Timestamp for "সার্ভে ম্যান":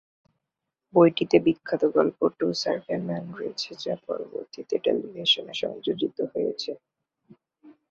2.61-3.25